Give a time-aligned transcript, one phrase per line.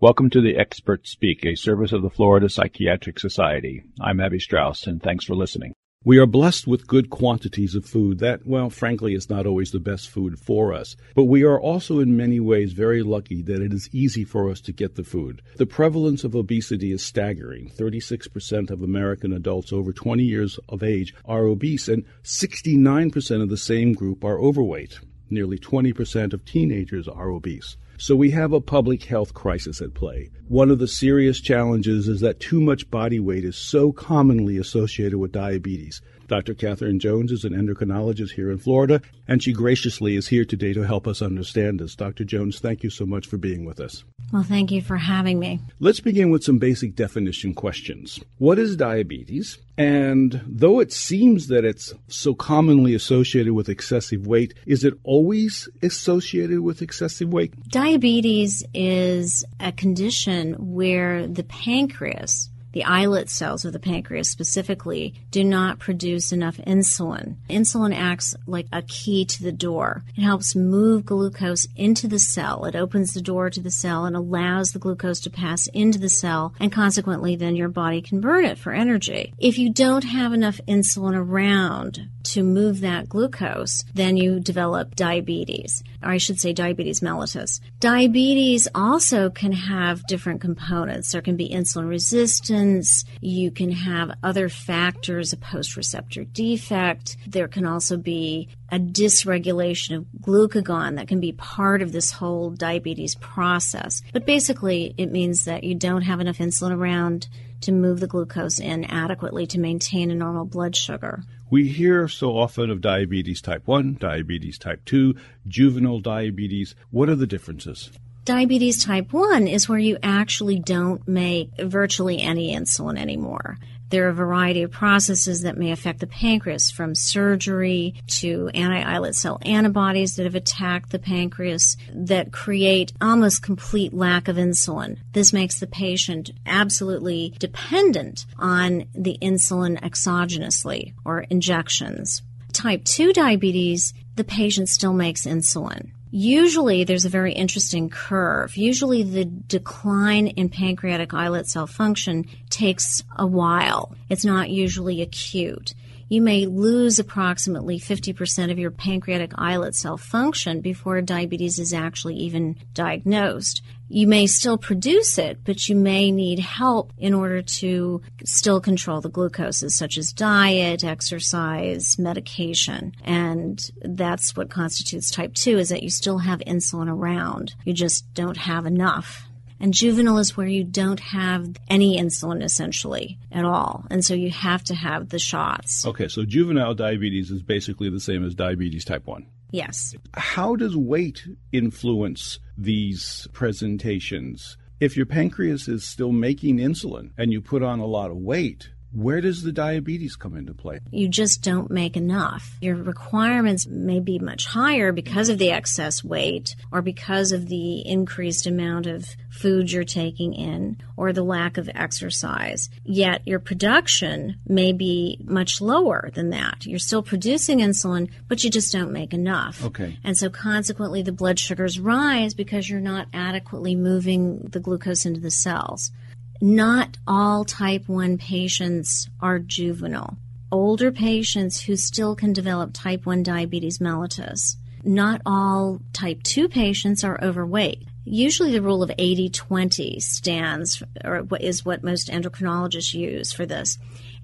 [0.00, 3.82] Welcome to the Expert Speak, a service of the Florida Psychiatric Society.
[4.00, 5.72] I'm Abby Strauss, and thanks for listening.
[6.04, 9.80] We are blessed with good quantities of food that, well, frankly, is not always the
[9.80, 10.94] best food for us.
[11.16, 14.60] But we are also in many ways very lucky that it is easy for us
[14.60, 15.42] to get the food.
[15.56, 17.68] The prevalence of obesity is staggering.
[17.76, 23.56] 36% of American adults over 20 years of age are obese, and 69% of the
[23.56, 25.00] same group are overweight.
[25.28, 27.76] Nearly 20% of teenagers are obese.
[28.00, 30.30] So we have a public health crisis at play.
[30.46, 35.18] One of the serious challenges is that too much body weight is so commonly associated
[35.18, 36.00] with diabetes.
[36.28, 36.54] Dr.
[36.54, 40.82] Katherine Jones is an endocrinologist here in Florida, and she graciously is here today to
[40.82, 41.96] help us understand this.
[41.96, 42.22] Dr.
[42.22, 44.04] Jones, thank you so much for being with us.
[44.30, 45.58] Well, thank you for having me.
[45.80, 48.20] Let's begin with some basic definition questions.
[48.36, 49.58] What is diabetes?
[49.78, 55.68] And though it seems that it's so commonly associated with excessive weight, is it always
[55.82, 57.54] associated with excessive weight?
[57.88, 65.42] Diabetes is a condition where the pancreas the islet cells of the pancreas specifically do
[65.42, 67.36] not produce enough insulin.
[67.48, 70.04] Insulin acts like a key to the door.
[70.16, 72.66] It helps move glucose into the cell.
[72.66, 76.10] It opens the door to the cell and allows the glucose to pass into the
[76.10, 79.32] cell, and consequently, then your body can burn it for energy.
[79.38, 85.82] If you don't have enough insulin around to move that glucose, then you develop diabetes,
[86.02, 87.60] or I should say diabetes mellitus.
[87.80, 91.12] Diabetes also can have different components.
[91.12, 97.16] There can be insulin resistance, you can have other factors, a post receptor defect.
[97.26, 102.50] There can also be a dysregulation of glucagon that can be part of this whole
[102.50, 104.02] diabetes process.
[104.12, 107.28] But basically, it means that you don't have enough insulin around
[107.62, 111.24] to move the glucose in adequately to maintain a normal blood sugar.
[111.50, 115.14] We hear so often of diabetes type 1, diabetes type 2,
[115.46, 116.74] juvenile diabetes.
[116.90, 117.90] What are the differences?
[118.26, 123.56] Diabetes type 1 is where you actually don't make virtually any insulin anymore.
[123.90, 128.82] There are a variety of processes that may affect the pancreas, from surgery to anti
[128.82, 134.98] islet cell antibodies that have attacked the pancreas that create almost complete lack of insulin.
[135.12, 142.22] This makes the patient absolutely dependent on the insulin exogenously or injections.
[142.52, 145.92] Type 2 diabetes, the patient still makes insulin.
[146.10, 148.56] Usually there's a very interesting curve.
[148.56, 153.94] Usually the decline in pancreatic islet cell function takes a while.
[154.08, 155.74] It's not usually acute.
[156.08, 162.14] You may lose approximately 50% of your pancreatic islet cell function before diabetes is actually
[162.14, 168.02] even diagnosed you may still produce it, but you may need help in order to
[168.24, 172.92] still control the glucoses, such as diet, exercise, medication.
[173.04, 177.54] And that's what constitutes type 2 is that you still have insulin around.
[177.64, 179.24] You just don't have enough.
[179.60, 183.84] And juvenile is where you don't have any insulin essentially at all.
[183.90, 185.84] And so you have to have the shots.
[185.84, 189.26] Okay, so juvenile diabetes is basically the same as diabetes type 1.
[189.50, 189.94] Yes.
[190.14, 194.56] How does weight influence these presentations?
[194.80, 198.70] If your pancreas is still making insulin and you put on a lot of weight,
[198.92, 200.80] where does the diabetes come into play?
[200.90, 202.56] You just don't make enough.
[202.60, 207.86] Your requirements may be much higher because of the excess weight or because of the
[207.86, 212.70] increased amount of food you're taking in or the lack of exercise.
[212.82, 216.64] Yet your production may be much lower than that.
[216.64, 219.64] You're still producing insulin, but you just don't make enough.
[219.64, 219.98] Okay.
[220.02, 225.20] And so consequently the blood sugars rise because you're not adequately moving the glucose into
[225.20, 225.92] the cells
[226.40, 230.16] not all type 1 patients are juvenile.
[230.50, 234.56] Older patients who still can develop type 1 diabetes mellitus.
[234.84, 237.86] Not all type 2 patients are overweight.
[238.04, 243.78] Usually, the rule of 80 20 stands, or is what most endocrinologists use for this.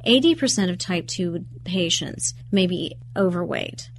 [0.06, 3.90] 80% of type 2 patients may be overweight,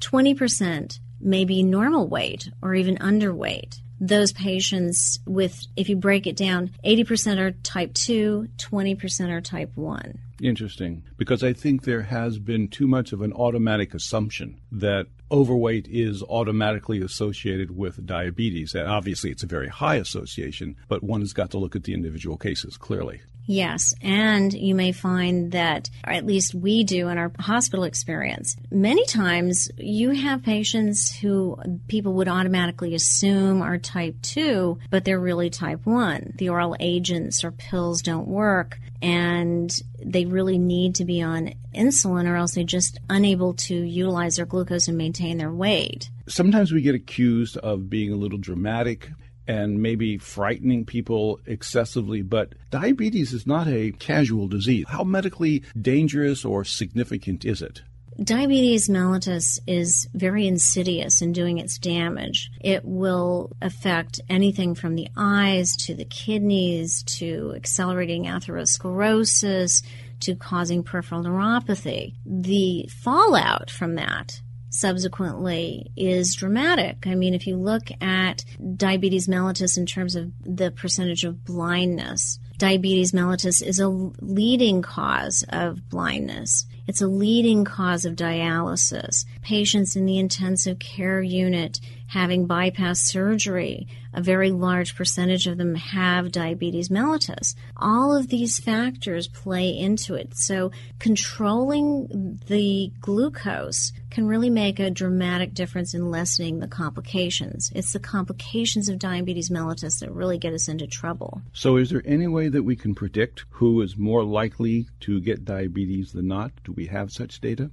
[0.00, 6.36] 20% may be normal weight or even underweight those patients with, if you break it
[6.36, 10.18] down, 80% are type 2, 20% are type 1.
[10.42, 15.86] Interesting, because I think there has been too much of an automatic assumption that overweight
[15.88, 18.74] is automatically associated with diabetes.
[18.74, 21.94] And obviously, it's a very high association, but one has got to look at the
[21.94, 23.20] individual cases clearly.
[23.44, 29.04] Yes, and you may find that, at least we do in our hospital experience, many
[29.06, 31.58] times you have patients who
[31.88, 36.34] people would automatically assume are type 2, but they're really type 1.
[36.36, 42.26] The oral agents or pills don't work, and they really need to be on insulin,
[42.28, 46.10] or else they're just unable to utilize their glucose and maintain their weight.
[46.28, 49.10] Sometimes we get accused of being a little dramatic
[49.46, 54.86] and maybe frightening people excessively, but diabetes is not a casual disease.
[54.88, 57.82] How medically dangerous or significant is it?
[58.22, 62.50] Diabetes mellitus is very insidious in doing its damage.
[62.60, 69.82] It will affect anything from the eyes to the kidneys to accelerating atherosclerosis
[70.20, 72.14] to causing peripheral neuropathy.
[72.26, 74.40] The fallout from that
[74.72, 77.06] subsequently is dramatic.
[77.06, 78.44] I mean, if you look at
[78.76, 85.44] diabetes mellitus in terms of the percentage of blindness, diabetes mellitus is a leading cause
[85.50, 86.66] of blindness.
[86.86, 89.24] It's a leading cause of dialysis.
[89.42, 91.80] Patients in the intensive care unit
[92.12, 97.54] having bypass surgery, a very large percentage of them have diabetes mellitus.
[97.74, 100.36] All of these factors play into it.
[100.36, 107.72] So controlling the glucose can really make a dramatic difference in lessening the complications.
[107.74, 111.40] It's the complications of diabetes mellitus that really get us into trouble.
[111.54, 115.46] So is there any way that we can predict who is more likely to get
[115.46, 116.52] diabetes than not?
[116.64, 117.70] Do we have such data?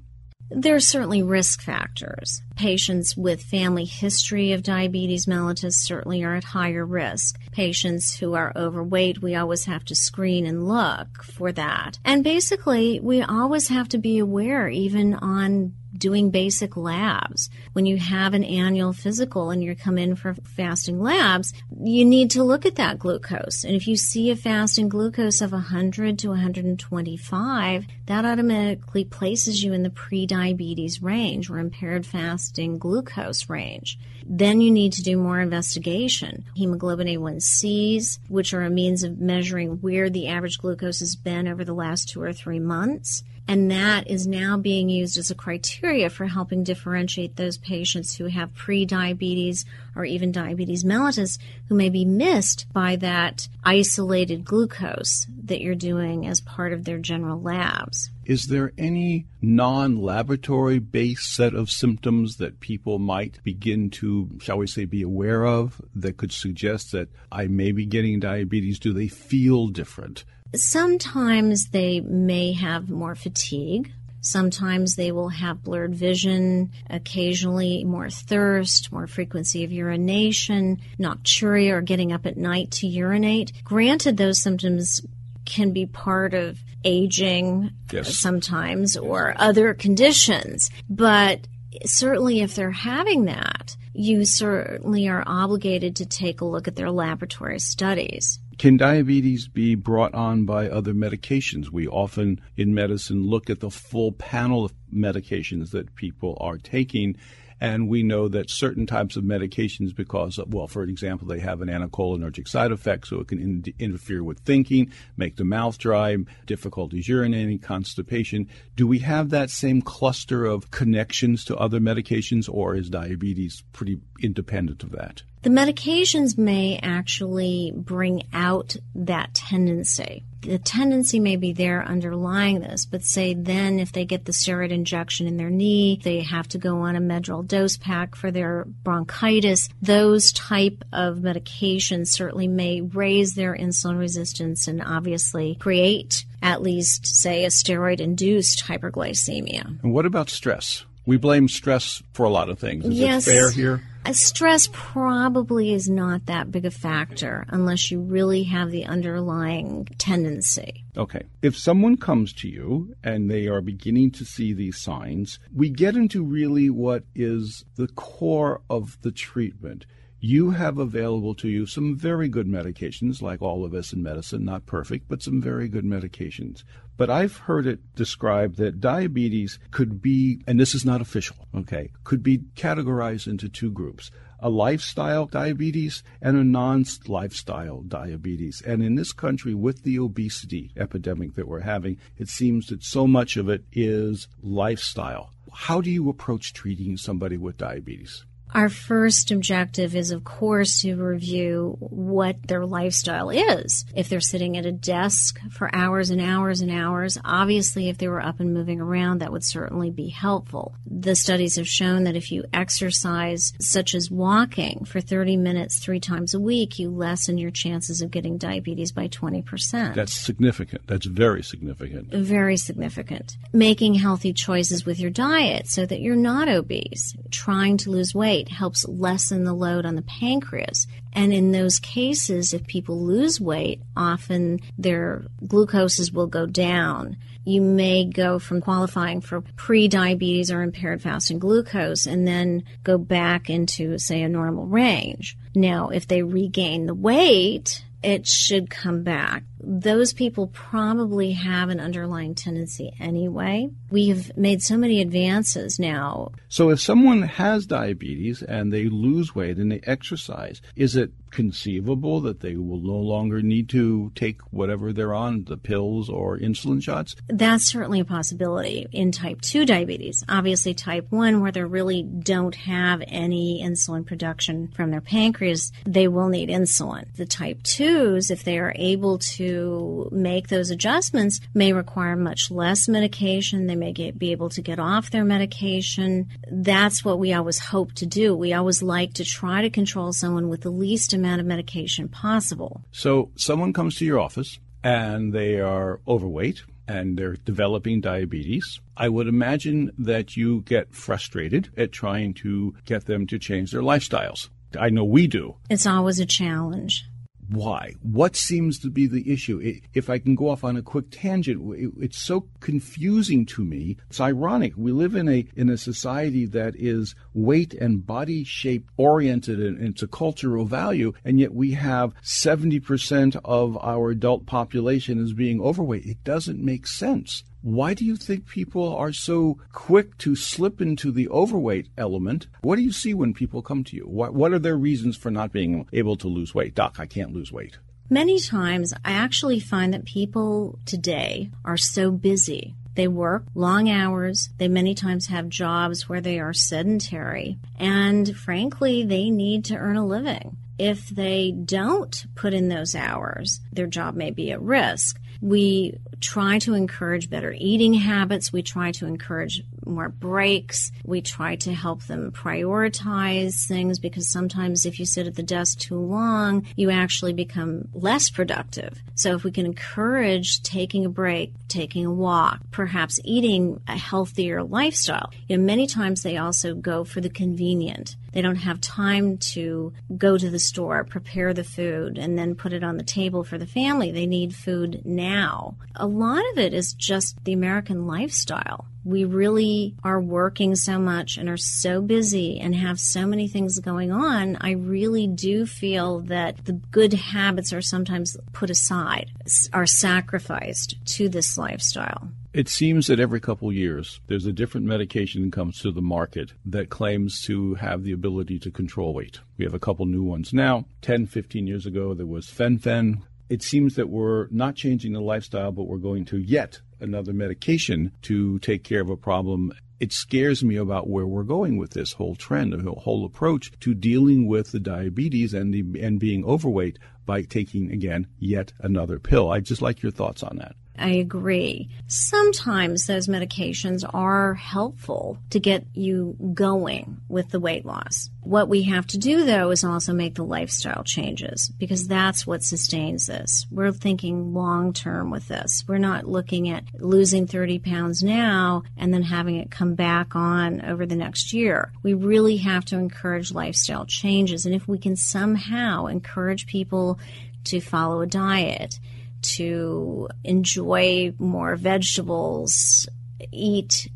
[0.52, 2.42] There are certainly risk factors.
[2.56, 7.40] Patients with family history of diabetes mellitus certainly are at higher risk.
[7.60, 12.00] Patients who are overweight, we always have to screen and look for that.
[12.06, 17.50] And basically, we always have to be aware, even on doing basic labs.
[17.74, 21.54] When you have an annual physical and you come in for fasting labs,
[21.84, 23.66] you need to look at that glucose.
[23.66, 29.74] And if you see a fasting glucose of 100 to 125, that automatically places you
[29.74, 34.00] in the pre-diabetes range or impaired fasting glucose range.
[34.31, 36.46] Then you need to do more investigation.
[36.56, 41.66] Hemoglobin A1Cs, which are a means of measuring where the average glucose has been over
[41.66, 46.07] the last two or three months and that is now being used as a criteria
[46.12, 49.66] for helping differentiate those patients who have pre-diabetes
[49.96, 56.28] or even diabetes mellitus who may be missed by that isolated glucose that you're doing
[56.28, 58.12] as part of their general labs.
[58.24, 64.60] Is there any non laboratory based set of symptoms that people might begin to, shall
[64.60, 68.78] we say, be aware of that could suggest that I may be getting diabetes?
[68.78, 70.24] Do they feel different?
[70.56, 73.92] Sometimes they may have more fatigue.
[74.22, 81.81] Sometimes they will have blurred vision, occasionally more thirst, more frequency of urination, nocturia, or
[81.81, 83.54] getting up at night to urinate.
[83.63, 85.01] Granted, those symptoms
[85.46, 88.16] can be part of aging yes.
[88.16, 91.48] sometimes or other conditions, but
[91.86, 96.92] certainly if they're having that, you certainly are obligated to take a look at their
[96.92, 98.40] laboratory studies.
[98.60, 101.70] Can diabetes be brought on by other medications?
[101.70, 107.16] We often in medicine look at the full panel of medications that people are taking
[107.62, 111.62] and we know that certain types of medications, because, of, well, for example, they have
[111.62, 116.16] an anticholinergic side effect, so it can in- interfere with thinking, make the mouth dry,
[116.46, 118.48] difficulties urinating, constipation.
[118.76, 124.00] Do we have that same cluster of connections to other medications, or is diabetes pretty
[124.22, 125.24] independent of that?
[125.41, 130.25] The medications may actually bring out that tendency.
[130.41, 134.71] The tendency may be there underlying this, but say then if they get the steroid
[134.71, 138.65] injection in their knee, they have to go on a Medrol dose pack for their
[138.83, 139.69] bronchitis.
[139.81, 147.05] Those type of medications certainly may raise their insulin resistance and obviously create at least
[147.05, 149.84] say a steroid induced hyperglycemia.
[149.84, 150.86] And what about stress?
[151.05, 152.86] We blame stress for a lot of things.
[152.86, 153.27] Is yes.
[153.27, 153.84] it fair here?
[154.12, 160.84] Stress probably is not that big a factor unless you really have the underlying tendency.
[160.98, 161.24] Okay.
[161.41, 165.96] If someone comes to you and they are beginning to see these signs, we get
[165.96, 169.86] into really what is the core of the treatment
[170.20, 174.44] you have available to you some very good medications, like all of us in medicine,
[174.44, 176.64] not perfect, but some very good medications.
[176.98, 181.92] But I've heard it described that diabetes could be, and this is not official, okay,
[182.04, 184.12] could be categorized into two groups
[184.42, 188.62] a lifestyle diabetes and a non lifestyle diabetes.
[188.66, 193.06] And in this country, with the obesity epidemic that we're having, it seems that so
[193.06, 195.34] much of it is lifestyle.
[195.54, 198.26] How do you approach treating somebody with diabetes?
[198.53, 203.86] Our first objective is, of course, to review what their lifestyle is.
[203.96, 208.08] If they're sitting at a desk for hours and hours and hours, obviously, if they
[208.08, 210.74] were up and moving around, that would certainly be helpful.
[210.89, 216.00] The studies have shown that if you exercise, such as walking, for 30 minutes three
[216.00, 219.94] times a week, you lessen your chances of getting diabetes by 20%.
[219.94, 220.88] That's significant.
[220.88, 222.12] That's very significant.
[222.12, 223.38] Very significant.
[223.53, 228.38] Making healthy choices with your diet so that you're not obese, trying to lose weight
[228.48, 230.88] helps lessen the load on the pancreas.
[231.12, 237.17] And in those cases, if people lose weight, often their glucoses will go down.
[237.43, 243.50] You may go from qualifying for pre-diabetes or impaired fasting glucose and then go back
[243.50, 245.36] into, say, a normal range.
[245.55, 249.44] Now, if they regain the weight, it should come back.
[249.62, 253.70] Those people probably have an underlying tendency anyway.
[253.91, 256.32] We have made so many advances now.
[256.48, 262.21] So, if someone has diabetes and they lose weight and they exercise, is it conceivable
[262.21, 266.81] that they will no longer need to take whatever they're on, the pills or insulin
[266.81, 267.15] shots?
[267.27, 270.24] That's certainly a possibility in type 2 diabetes.
[270.27, 276.07] Obviously, type 1, where they really don't have any insulin production from their pancreas, they
[276.07, 277.05] will need insulin.
[277.15, 282.88] The type 2s, if they are able to make those adjustments, may require much less
[282.88, 283.67] medication.
[283.67, 286.29] They may get, be able to get off their medication.
[286.51, 288.36] That's what we always hope to do.
[288.36, 292.84] We always like to try to control someone with the least amount of medication possible.
[292.92, 298.80] So, someone comes to your office and they are overweight and they're developing diabetes.
[298.98, 303.82] I would imagine that you get frustrated at trying to get them to change their
[303.82, 304.50] lifestyles.
[304.78, 305.56] I know we do.
[305.70, 307.06] It's always a challenge
[307.50, 307.96] why?
[308.01, 309.82] What seems to be the issue?
[309.94, 311.62] If I can go off on a quick tangent,
[312.00, 313.98] it's so confusing to me.
[314.10, 314.74] It's ironic.
[314.77, 319.82] We live in a in a society that is weight and body shape oriented and
[319.82, 325.60] it's a cultural value, and yet we have 70% of our adult population as being
[325.60, 326.06] overweight.
[326.06, 327.44] It doesn't make sense.
[327.62, 332.48] Why do you think people are so quick to slip into the overweight element?
[332.62, 334.04] What do you see when people come to you?
[334.04, 336.74] What, what are their reasons for not being able to lose weight?
[336.74, 337.78] Doc, I can't lose weight.
[338.10, 342.75] Many times, I actually find that people today are so busy.
[342.96, 344.50] They work long hours.
[344.58, 347.60] They many times have jobs where they are sedentary.
[347.78, 350.58] And frankly, they need to earn a living.
[350.80, 355.20] If they don't put in those hours, their job may be at risk.
[355.42, 358.54] We try to encourage better eating habits.
[358.54, 360.92] We try to encourage more breaks.
[361.04, 365.80] We try to help them prioritize things because sometimes if you sit at the desk
[365.80, 369.02] too long, you actually become less productive.
[369.16, 374.64] So if we can encourage taking a break, taking a walk, perhaps eating a healthier
[374.64, 378.16] lifestyle, you know, many times they also go for the convenient.
[378.32, 382.74] They don't have time to go to the store, prepare the food, and then put
[382.74, 384.12] it on the table for the family.
[384.12, 385.76] They need food now.
[385.96, 388.86] A lot of it is just the American lifestyle.
[389.06, 393.80] We really are working so much and are so busy and have so many things
[393.80, 394.58] going on.
[394.60, 399.32] I really do feel that the good habits are sometimes put aside,
[399.74, 402.30] are sacrificed to this lifestyle.
[402.51, 406.54] It seems that every couple years there's a different medication that comes to the market
[406.66, 409.39] that claims to have the ability to control weight.
[409.58, 410.86] We have a couple new ones now.
[411.04, 413.22] 10, 15 years ago, there was fen-phen.
[413.50, 418.12] It seems that we're not changing the lifestyle, but we're going to yet another medication
[418.24, 422.13] to take care of a problem it scares me about where we're going with this
[422.13, 426.98] whole trend, the whole approach to dealing with the diabetes and the and being overweight
[427.25, 429.51] by taking again yet another pill.
[429.51, 430.75] I'd just like your thoughts on that.
[431.00, 431.89] I agree.
[432.08, 438.29] Sometimes those medications are helpful to get you going with the weight loss.
[438.41, 442.63] What we have to do though is also make the lifestyle changes because that's what
[442.63, 443.65] sustains this.
[443.72, 445.86] We're thinking long term with this.
[445.88, 450.84] We're not looking at losing 30 pounds now and then having it come back on
[450.84, 451.91] over the next year.
[452.03, 454.65] We really have to encourage lifestyle changes.
[454.65, 457.20] And if we can somehow encourage people
[457.65, 459.00] to follow a diet,
[459.41, 463.08] to enjoy more vegetables,
[463.51, 464.10] eat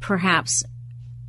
[0.00, 0.64] perhaps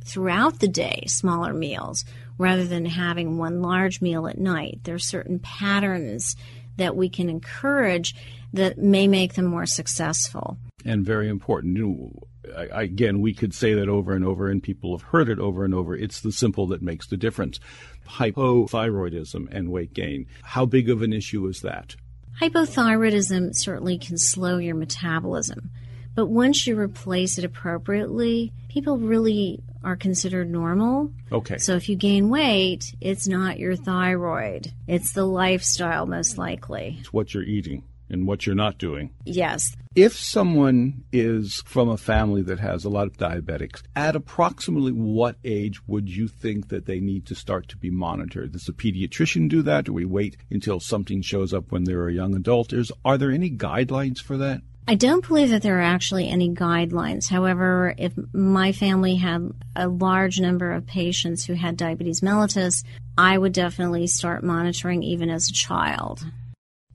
[0.04, 2.04] throughout the day smaller meals
[2.38, 4.80] rather than having one large meal at night.
[4.84, 6.36] There are certain patterns
[6.76, 8.14] that we can encourage
[8.52, 10.58] that may make them more successful.
[10.84, 11.76] And very important.
[11.76, 15.38] You know, again, we could say that over and over, and people have heard it
[15.38, 15.94] over and over.
[15.94, 17.60] It's the simple that makes the difference.
[18.08, 20.26] Hypothyroidism and weight gain.
[20.42, 21.96] How big of an issue is that?
[22.40, 25.70] Hypothyroidism certainly can slow your metabolism,
[26.14, 31.10] but once you replace it appropriately, people really are considered normal.
[31.32, 31.58] Okay.
[31.58, 36.98] So if you gain weight, it's not your thyroid, it's the lifestyle most likely.
[37.00, 39.10] It's what you're eating and what you're not doing.
[39.24, 39.76] Yes.
[39.94, 45.36] If someone is from a family that has a lot of diabetics, at approximately what
[45.44, 48.52] age would you think that they need to start to be monitored?
[48.52, 49.86] Does a pediatrician do that?
[49.86, 52.72] Do we wait until something shows up when they're a young adult?
[52.72, 54.62] Is, are there any guidelines for that?
[54.90, 57.28] I don't believe that there are actually any guidelines.
[57.28, 62.84] However, if my family had a large number of patients who had diabetes mellitus,
[63.18, 66.24] I would definitely start monitoring even as a child.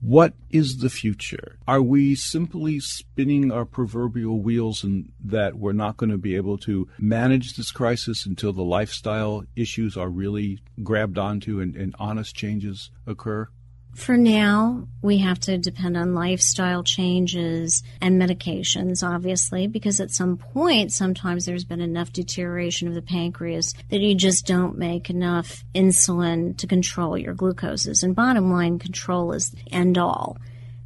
[0.04, 1.58] What is the future?
[1.66, 6.58] Are we simply spinning our proverbial wheels and that we're not going to be able
[6.58, 12.36] to manage this crisis until the lifestyle issues are really grabbed onto and, and honest
[12.36, 13.48] changes occur?
[13.94, 20.36] For now, we have to depend on lifestyle changes and medications, obviously, because at some
[20.36, 25.64] point, sometimes there's been enough deterioration of the pancreas that you just don't make enough
[25.74, 28.02] insulin to control your glucoses.
[28.02, 30.38] And bottom line, control is end all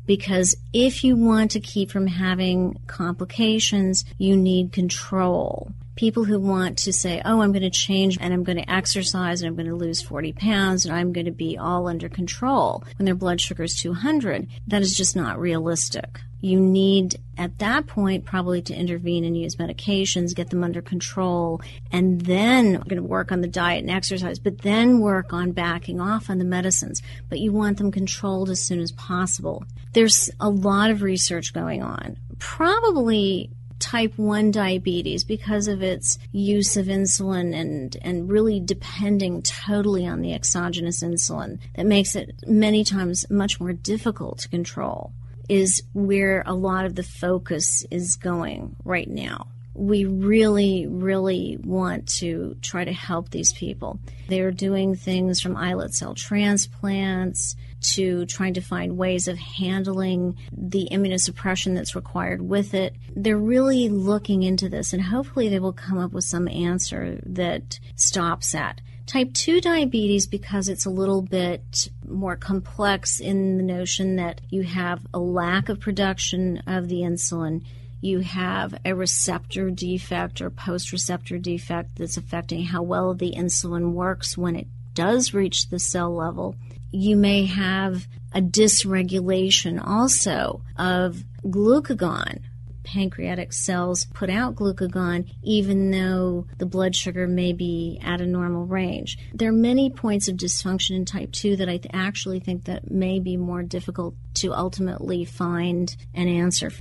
[0.04, 6.78] because if you want to keep from having complications, you need control people who want
[6.78, 9.66] to say, oh, I'm going to change and I'm going to exercise and I'm going
[9.66, 13.40] to lose 40 pounds and I'm going to be all under control when their blood
[13.40, 16.20] sugar is 200, that is just not realistic.
[16.40, 21.60] You need at that point probably to intervene and use medications, get them under control,
[21.90, 25.50] and then we're going to work on the diet and exercise, but then work on
[25.50, 27.02] backing off on the medicines.
[27.28, 29.64] But you want them controlled as soon as possible.
[29.94, 32.18] There's a lot of research going on.
[32.38, 40.06] Probably type 1 diabetes because of its use of insulin and, and really depending totally
[40.06, 45.12] on the exogenous insulin that makes it many times much more difficult to control
[45.48, 49.46] is where a lot of the focus is going right now
[49.78, 54.00] we really, really want to try to help these people.
[54.28, 60.88] They're doing things from islet cell transplants to trying to find ways of handling the
[60.90, 62.94] immunosuppression that's required with it.
[63.14, 67.78] They're really looking into this, and hopefully, they will come up with some answer that
[67.96, 68.80] stops that.
[69.06, 74.62] Type 2 diabetes, because it's a little bit more complex in the notion that you
[74.62, 77.64] have a lack of production of the insulin,
[78.00, 83.92] you have a receptor defect or post receptor defect that's affecting how well the insulin
[83.92, 86.54] works when it does reach the cell level
[86.90, 92.40] you may have a dysregulation also of glucagon.
[92.84, 98.64] Pancreatic cells put out glucagon even though the blood sugar may be at a normal
[98.64, 99.18] range.
[99.34, 102.90] There are many points of dysfunction in type 2 that I th- actually think that
[102.90, 106.72] may be more difficult to ultimately find an answer.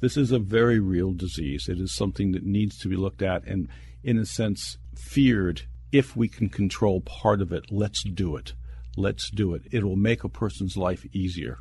[0.00, 1.68] This is a very real disease.
[1.68, 3.68] It is something that needs to be looked at and,
[4.04, 5.62] in a sense, feared.
[5.90, 8.52] If we can control part of it, let's do it
[8.98, 9.62] let's do it.
[9.70, 11.58] It will make a person's life easier.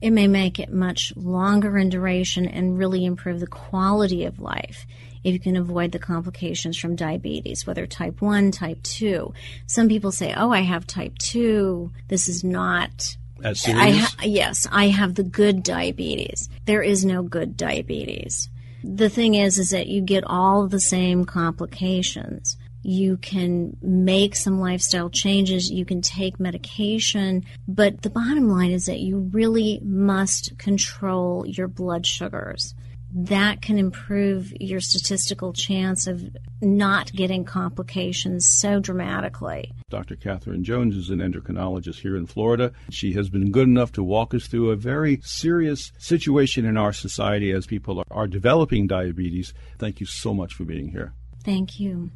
[0.00, 4.86] It may make it much longer in duration and really improve the quality of life
[5.22, 9.34] if you can avoid the complications from diabetes, whether type 1, type 2.
[9.66, 11.92] Some people say, oh, I have type 2.
[12.08, 13.16] This is not.
[13.44, 13.82] As serious?
[13.82, 16.48] I ha- yes, I have the good diabetes.
[16.64, 18.48] There is no good diabetes.
[18.82, 24.60] The thing is, is that you get all the same complications you can make some
[24.60, 30.56] lifestyle changes, you can take medication, but the bottom line is that you really must
[30.58, 32.74] control your blood sugars.
[33.12, 36.24] That can improve your statistical chance of
[36.62, 39.72] not getting complications so dramatically.
[39.90, 40.14] Dr.
[40.14, 42.70] Katherine Jones is an endocrinologist here in Florida.
[42.90, 46.92] She has been good enough to walk us through a very serious situation in our
[46.92, 49.54] society as people are developing diabetes.
[49.76, 51.12] Thank you so much for being here.
[51.42, 52.10] Thank you.